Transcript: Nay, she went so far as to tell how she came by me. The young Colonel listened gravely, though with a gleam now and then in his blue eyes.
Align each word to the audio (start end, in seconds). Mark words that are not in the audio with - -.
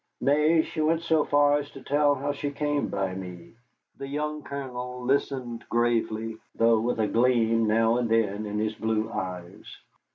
Nay, 0.19 0.63
she 0.63 0.81
went 0.81 1.01
so 1.03 1.23
far 1.23 1.59
as 1.59 1.69
to 1.73 1.81
tell 1.83 2.15
how 2.15 2.31
she 2.31 2.49
came 2.49 2.87
by 2.87 3.13
me. 3.13 3.53
The 3.99 4.07
young 4.07 4.41
Colonel 4.41 5.03
listened 5.05 5.63
gravely, 5.69 6.37
though 6.55 6.79
with 6.79 6.99
a 6.99 7.05
gleam 7.07 7.67
now 7.67 7.97
and 7.97 8.09
then 8.09 8.47
in 8.47 8.57
his 8.57 8.73
blue 8.73 9.11
eyes. 9.11 9.77